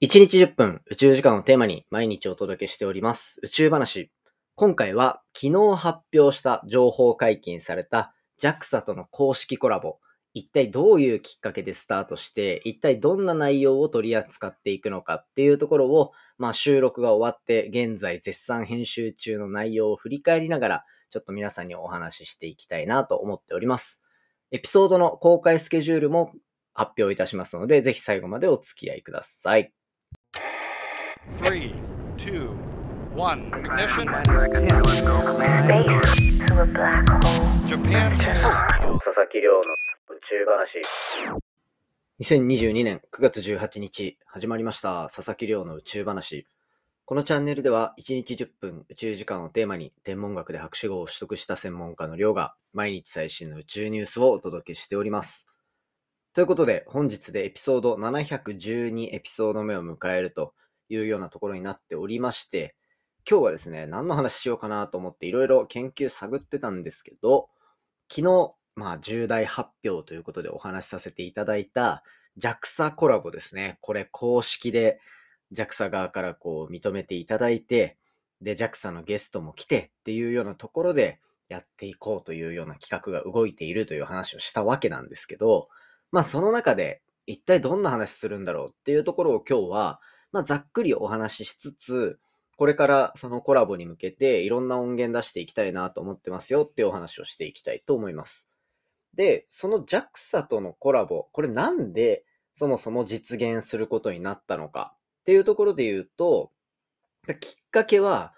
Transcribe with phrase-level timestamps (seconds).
[0.00, 4.12] 1日10分宇宙時間をテーマに毎日お届けしております宇宙話。
[4.54, 9.96] 今回は昨日発表した情報解禁された JAXA との公式コラボ。
[10.34, 24.04] 一体どういうきっかけでスタートして、一体どんな内容を取り扱っていくのかっていうところを、まあ収録が終わって現在絶賛編集中の内容を振り返りながら、ちょっと皆さんにお話ししていきたいなと思っております。
[24.52, 26.30] エピソードの公開スケジュールも
[26.72, 29.72] 発表いたしますので、ぜひ最後までお付き合いください。
[31.36, 31.74] Three,
[32.16, 32.50] two,
[33.14, 34.06] one, ignition.
[37.66, 38.12] Japan.
[38.12, 39.60] 佐々木亮の
[40.08, 40.82] 宇宙話。
[42.20, 46.46] 2022年9月18日始まりました佐々木亮の宇宙話。
[47.04, 55.46] このチャンネルでは1日10分宇宙時間をテーマに天文学で博士号を取得した専門家の亮が毎日最新の宇宙ニュースをお届けしております。
[56.34, 60.54] ということで本日でエピソード712エピソード目を迎えると
[60.88, 62.74] いうようなところになっておりまして、
[63.28, 67.50] 今日はですね、何の話しようかなと思っていろいろ研究探ってたんですけど、
[68.10, 72.04] 昨日、まあ重大発表ということでお話しさせていただいた
[72.38, 73.78] JAXA コラボですね。
[73.80, 75.00] これ公式で
[75.52, 77.98] JAXA 側からこう認めていただいて、
[78.40, 85.68] で、JAXA のゲストも来てっていうようなところでやっていこうというような企画が動いているという話をしたわけなんですけど、
[86.12, 90.00] まあその中で一体どんな話するんだろうっていうところを今日は
[90.32, 92.18] まあ、ざっくりお話ししつつ、
[92.56, 98.50] これからそのコラボに向けていろんな音源出していきたいなと思ってますよっていうお話をしていきたいと思います。
[99.14, 106.50] で、その JAXA とのコラボ、これなんでそもそも実現することになったのかっていうところで言うと、
[107.40, 108.34] きっかけは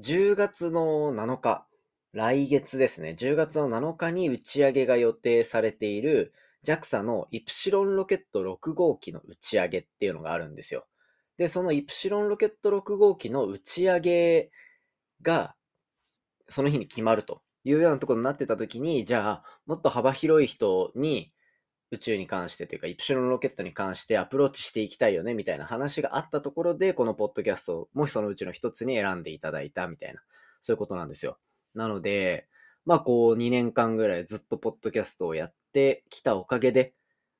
[0.00, 1.66] 10月の7日、
[2.12, 6.32] 来月ですね、10月の7日に打ち上げが予定されている
[6.64, 10.86] JAXA のイプシロンロケット6号機の打ち上げっていうのがあるんですよ。
[11.38, 14.50] で、そのイプシロンロケット6号機の打ち上げ
[15.22, 15.56] が、
[16.48, 21.32] その日に決まるというようなところになってた時に、じゃあ、もっと幅広い人に
[21.90, 30.20] 宇宙に関してというか、イプシロンロケットに関してアプローチしていきたいよね、みたいな話があったところで、このポッドキャストもそのうちの一つに選んでいただいたみたいな、
[30.60, 31.38] そういうことなんですよ。
[31.74, 32.48] なので、
[32.84, 36.94] まあこう2年間ぐらいずっとポッドキャストをやってきたおかげで、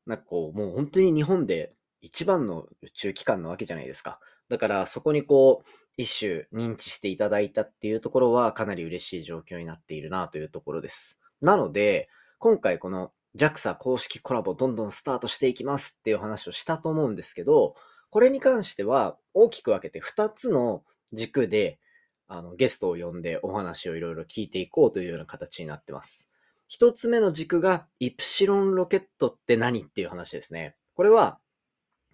[0.06, 4.18] なんかこう、もう本当に日本で一番の宇宙機関なわけじゃないですか。
[4.48, 11.18] だからそこにこう、一種認知していただいたっていうところはかなり嬉しい状況になっているなというところです。
[11.40, 12.08] なので、
[12.38, 17.74] 今回この JAXA 公式コラボどんどんスタートしていきますっていう話をしたと思うんですけど、
[18.10, 20.82] これに関しては大きく分けて2つの
[21.12, 21.78] 軸で
[22.26, 26.30] あのゲストを呼んでお話をいろいろ聞いていこうというような形になってます。
[26.68, 30.76] 一つ目の軸がイプシロンロケットって何っていう話ですね。
[30.94, 31.38] これは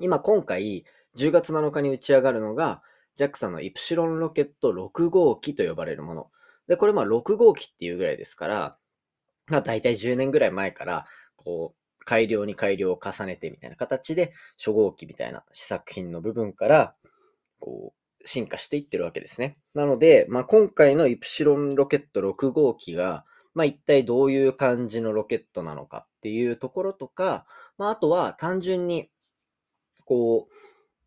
[0.00, 0.84] 今今回
[1.16, 2.82] 10月7日に打ち上がるのが
[3.16, 6.30] JAXA のイプシロンロケット6号機と呼ばれるもの。
[6.66, 8.78] で、これまあ6号機っていうぐらいですから、
[9.46, 11.06] まあ大体10年ぐらい前から、
[11.36, 16.94] こう、改良に改良を重ねてみたいな形で、初号機みたいな試作品の部分から、
[17.60, 19.58] こう、進化していってるわけですね。
[19.74, 23.24] なので、まあ今回のイプシロンロケット6号機が、
[23.54, 27.46] まあ一体どういう感じのロケットなのかっていうところとか、
[27.78, 29.10] まああとは単純に
[30.04, 30.54] こう、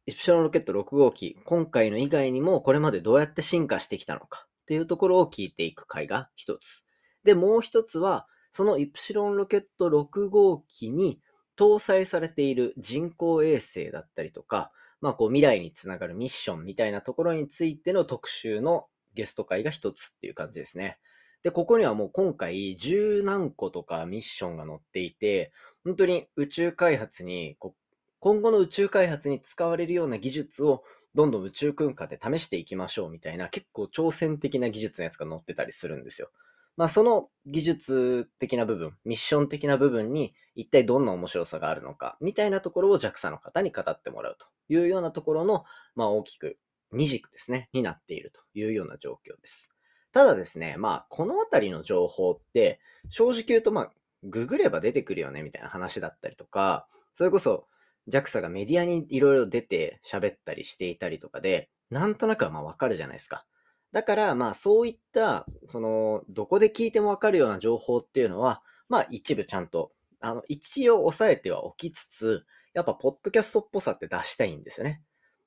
[0.05, 6.85] イプシロンロケット6号機、今回の以外にもこれまでどうやって進化してきたのかっていうところを聞いていく回が一つ。
[7.23, 11.19] で、もう一つは、そのイプシロンロケット6号機に
[11.57, 14.71] 搭載されている人工衛星だったりとか、
[15.01, 20.99] まあこう未来につながるミッションみたいなところについての特集のゲスト会が一つっていう感じですね。
[21.43, 25.51] で、ここにはもう今回十何個とかミッションが載っていて、
[25.83, 27.75] 本当に宇宙開発にこ
[28.19, 30.83] 今後の宇宙開発に使われるような技術を
[31.13, 36.29] どんどん宇宙空間で試していきましょうみたいな結構挑戦的な技術のやつが載ってたりするんですよ。
[36.77, 45.65] まあその技術的な部分、ミッション的な部分に一体どんな面白さがあるのかみたいなところを JAXA の方に語ってもらうというようなところの、
[45.95, 46.57] まあ大きく
[46.91, 49.71] 二軸ですね、になっているというような状況です。
[50.11, 52.79] ただですね、まあこのあたりの情報って
[53.09, 53.91] 正直言うとまあ
[54.23, 57.65] ググれば出てくるよねみたいな話だったりとか、それこそ
[58.09, 63.45] JAXA がメディアにいろいろ出て喋ったりしていたりとかで、なんとなくはまあわかるじゃないですか。
[63.91, 75.01] だからまあそういった、その、どこで聞いてもわかるような情報っていうのは、まあ一部ちゃんと、あの、一応抑えてはおきつつ、やっぱポッドキャストっぽさって出したいんですよね。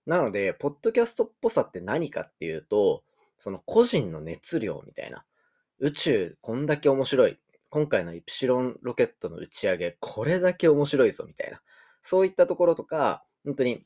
[0.06, 3.04] なので、ポッドキャストっぽさって何かっていうと、
[3.38, 5.24] その個人の熱量みたいな。
[5.78, 7.38] 宇宙こんだけ面白い。
[7.70, 11.62] 今回のイプシロンロケットの打ち上げ、これだけ面白いぞみたいな。
[12.02, 13.84] そういったところとか、本当に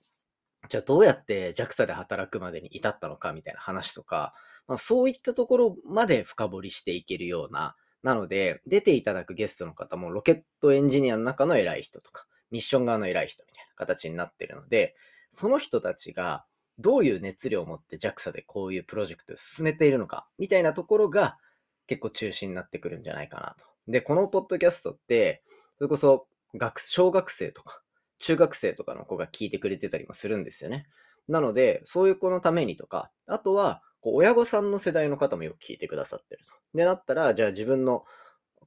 [0.69, 4.35] じゃあどうやって JAXA で働くまでに至ったのかみたいな話とか、
[4.67, 14.95] まあ、そういったところまで深掘りしていけるような、なので、出ていただくゲストの方もロケットエンジニアの中の偉い人とか、ミッション側の偉い人みたいな形になってるので、
[15.31, 16.45] その人たちが
[16.79, 21.39] どういう熱量を持って JAXA でこういうプロジェクトを進めているのか、みたいなところが
[21.87, 23.67] 結構中心になってくるんじゃないかなと。
[23.89, 25.43] で、このポッドキャストって、
[25.77, 27.83] それこそ学、小学生とか、
[28.19, 30.87] 中学生とかの子が聞いてくれてたりもするんですよね。
[31.29, 36.55] なので、そういう子のためにとか、あとは、こう親御さんの世代の方もよく聞いてくださってると。
[36.75, 38.05] で、なったら、じゃあ自分の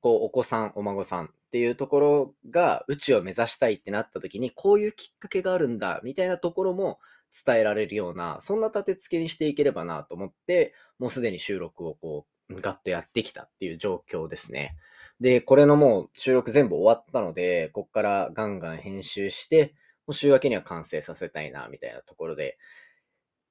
[0.02, 7.00] こうお子さん、お孫さんっていうところが宇宙を目指したいってなった時に、こういうきっかけがあるんだ、みたいなところも
[7.46, 14.76] 伝えられるような、そんな立て付けにしていければなと思って、もうすでに収録をこう、ガッとやってきたっていう状況ですね。
[15.20, 19.74] で、これのもう収録全部終わったので、こっからガンガン編集して、
[20.06, 22.58] もう週明けには完成させたいな、みたいなところで、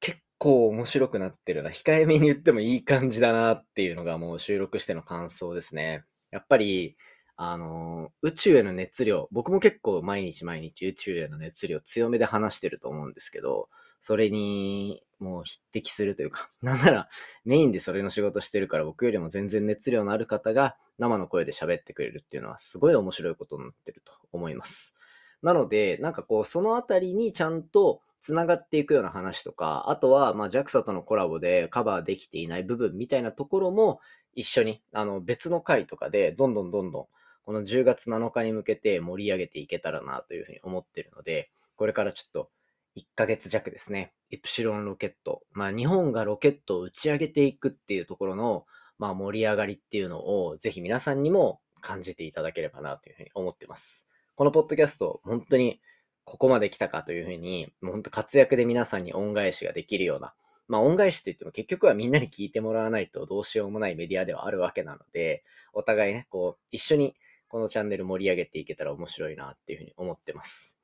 [0.00, 1.70] 結構面白くなってるな。
[1.70, 6.04] 控えめに言ってもいい感じだなっていうのがもう収録しての感想ですね。
[6.30, 6.96] やっぱり、
[7.36, 13.68] あの、宇宙への熱量、僕も結構毎日毎日宇宙への熱量強めで話してると思うんですけど、
[14.00, 17.08] それにもう匹敵するというか、 なんなら
[17.44, 24.94] メインでそれの仕事してるから僕よりも全然熱量のある方が生の声で喋ってくれるっていうのはすごい面白いことになってると思います。
[25.43, 34.00] なので、なんかこう、そのあたりにちゃんと繋がっていくような話とか、あとは、まあ、JAXA とのコラボでカバーできていない部分みたいなところも
[34.34, 37.06] 一緒に、あの、別の回とかで、どんどんどんどん、
[37.44, 42.50] この10月7日に向けて盛り上げていけたらなというふうに思ってるので、これからちょっと
[42.96, 45.43] 1ヶ月弱ですね、イプシロンロケット。
[45.52, 48.66] まあ、日本がロケットを打ち上げていくっていうところの、
[48.98, 54.08] まあ、盛り上がりっていうのを、ぜひ皆さんにも感じていただければなというふうに思ってます。
[54.34, 55.81] このポッドキャスト、本当に
[56.25, 60.34] ここまで来たかというふうに、もう本当活躍で皆さんに恩返しができるような、
[60.66, 67.14] まあ恩返しって言っても結局はみんなに聞いてもらわないとどうしようもないメディアではあるわけなので、お互いね、こう、一緒に
[67.49, 70.76] このチャンネル盛り上げていけたら面白いなっていうふうに思ってます。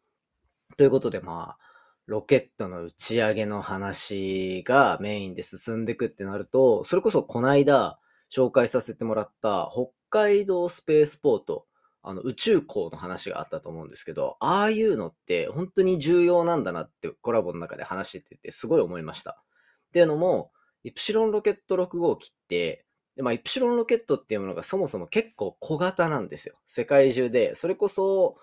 [0.76, 1.71] ということでまあ、
[2.12, 7.98] ロケットの打ち上げの話がメインで進んでいくってなると、それこそこの間
[8.30, 11.64] 紹介させてもらった北海道スペースポート、
[12.02, 19.42] あの宇宙港の話があったと思うんですけど、ああいうのって本当に重要なんだなってコラボの中で話しててすごい思いました。
[19.88, 20.52] っていうのも、
[20.84, 22.84] イプシロンロケット6号機って、
[23.16, 26.56] でまあ、イプシロンロケットっていうものがそもそも結構小型なんですよ。
[26.66, 27.54] 世界中で。
[27.54, 28.36] それこそ、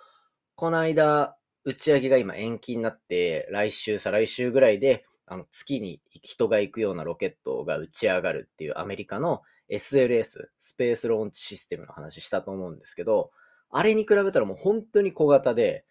[0.56, 1.39] この間、
[1.70, 13.30] 打ち上げが今延期になって、来週、再来週ぐらいで、あの月に人が行くようなロケットが打ち上がるっていうアメリカの SLS、スペースローンチシステムの話したと思うんですけど、
[13.70, 15.86] あれに比べたらもう本当に小型で、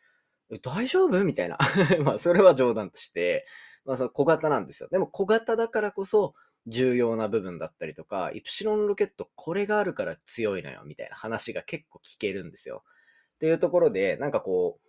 [0.63, 1.25] 大丈夫？
[1.25, 1.59] みたいな。
[2.03, 3.47] まあ、それは冗談として、
[3.85, 4.89] まあ、その小型なんですよ。
[4.89, 6.35] でも小型だからこそ
[6.67, 12.83] 重要な部分だったりとか、イプシロンロケットこれがあるから強いのよ、みたいな話が結構聞けるんですよ。
[13.37, 14.88] っていうところで、なんかこう、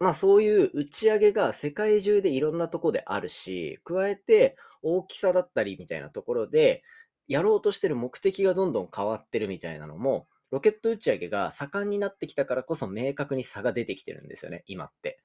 [0.00, 6.82] まあそういう打ち上げが世界中でいろんなとこであるし、加えて大きさだったりみたいなところで、
[7.28, 15.20] やろうとしてる目的がどんどん変わってるみたいなのも、ロケット打ち上げが盛んになってきたからこそ明確に差が出てきてるんですよね、今って。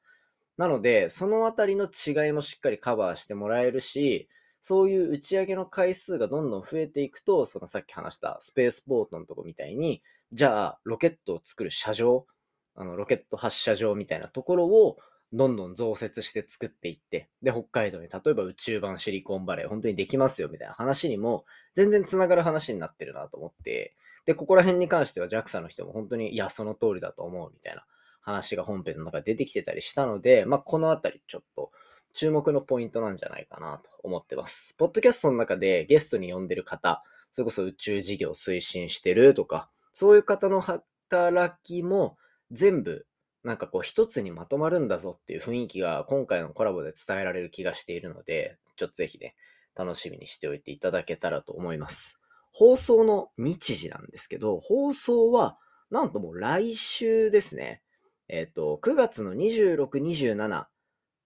[0.58, 4.30] なので、そのあたりの違いもしっかりカバーしてもらえるし、
[4.62, 10.02] そういう打ち上げの回数がどんどん増えていくと、そのさっき話したスペースポートのとこみたいに、
[10.34, 12.28] じゃあ、ロケットを作る車上、
[12.76, 14.98] あのロケット発射場みたいなところを
[15.34, 27.86] どんどん増設して作っていって、で、北海道に例えば宇宙版シリコンバレー本当にできますよみたいな話にも全然つながる話になってるなと思って、で、ここら辺に関しては JAXA の人も本当に、いや、その通りだと思うみたいな
[28.22, 31.72] 話が本編の中で出てきてたりしたので、まあ、このあたりちょっと
[32.14, 34.74] 注目のポイントなんじゃないかなと思ってます。
[34.78, 42.18] ポッドキャストの中でゲストに呼んでる方、それこそ宇宙事業推進してるとか、そういう方の働きも
[42.56, 43.06] 全部
[43.44, 49.36] なんかこう一つにまとまるんだぞっていう雰囲気が今回のコラボで伝えられる気がしているので、ちょっとぜひね、
[49.76, 52.20] 楽しみにしておいていただけたらと思います。
[52.52, 55.58] 放送の日時なんですけど、放送は
[55.92, 57.84] なんともう来週ですね。
[58.30, 60.66] えっ、ー、と、9月の26、27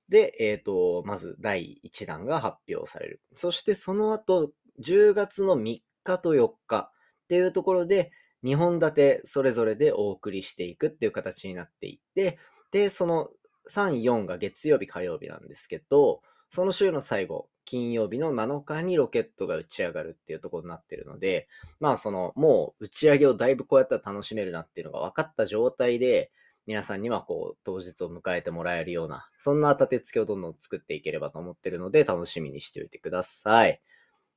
[0.09, 3.21] で、えっ、ー、と、まず第1弾が発表される。
[3.35, 6.91] そしてその後、10月の3日と4日
[7.23, 8.11] っていうところで、
[8.43, 12.37] 2本立てそれぞれでお送りしていくっていう形になっていって、
[12.71, 13.29] で、その
[13.69, 21.47] 3、4が月曜日、火曜日なんですけど、その週の最後、金曜日の7日にロケットが打ち上がるっていうところになってるので、
[21.79, 26.31] まあその、もう打ち上げをだいぶこうやったら楽しめるなっていうのが分かった状態で、
[26.65, 33.81] 皆さんにはこう、当日を迎えてもらえるような、そんな立て付けをどんどん作っていければと思ってるので、楽しみにしておいてください。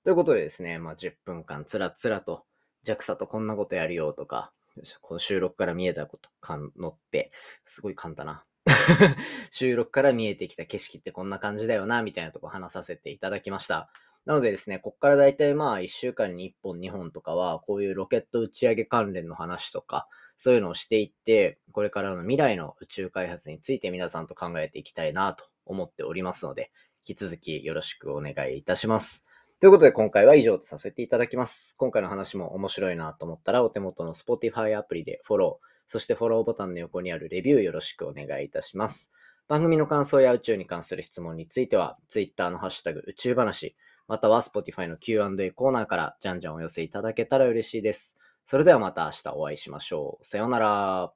[0.04, 2.44] ということでですね、まあ、10分間つらつらと、
[2.84, 4.52] JAXA とこんなことやるよとか、
[5.00, 7.30] この収録から見えたことかんのって、
[7.64, 8.44] すごい簡単な。
[9.50, 13.90] 収録から見えてきた景色ってこんな感じだよな、みたいなとこ話させていただきました。
[14.24, 26.70] なのでですね、こっからだいたいまあ1週間に1本2本とかは、こういうロケット打ち上げ関連の話とか、そういうのをしていって、これからの未来の宇宙開発について皆さんと考えていきたいなと思っておりますので、
[27.06, 29.26] 引き続きよろしくお願いいたします。
[29.62, 31.76] ということで今回は以上とさせていただきます。
[31.78, 39.12] 今回の話も面白いなと思ったらお手元の Spotify アプリでフォロー、そしてフォローボタンの横にあるレビューよろしくお願いいたします。
[39.46, 43.76] 番組の感想や宇宙に関する質問については、Twitter のハッシュタグ宇宙話、
[44.08, 48.18] または Spotify の Q&A コーナーからじゃんじゃんお寄せいただけたら嬉しいです。
[48.44, 50.26] それではまた明日お会いしましょう。
[50.26, 51.12] さようなら。